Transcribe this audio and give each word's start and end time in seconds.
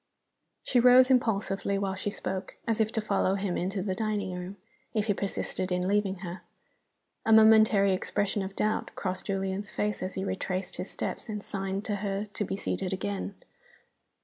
She 0.63 0.79
rose 0.79 1.11
impulsively 1.11 1.77
while 1.77 1.93
she 1.93 2.09
spoke, 2.09 2.55
as 2.67 2.81
if 2.81 2.91
to 2.93 3.01
follow 3.01 3.35
him 3.35 3.55
into 3.55 3.83
the 3.83 3.93
dining 3.93 4.33
room, 4.33 4.57
if 4.95 5.05
he 5.05 5.13
persisted 5.13 5.71
in 5.71 5.87
leaving 5.87 6.15
her. 6.25 6.41
A 7.23 7.31
momentary 7.31 7.93
expression 7.93 8.41
of 8.41 8.55
doubt 8.55 8.89
crossed 8.95 9.27
Julian's 9.27 9.69
face 9.69 10.01
as 10.01 10.15
he 10.15 10.23
retraced 10.25 10.77
his 10.77 10.89
steps 10.89 11.29
and 11.29 11.43
signed 11.43 11.85
to 11.85 11.97
her 11.97 12.25
to 12.25 12.43
be 12.43 12.55
seated 12.55 12.93
a 12.93 12.97
gain. 12.97 13.35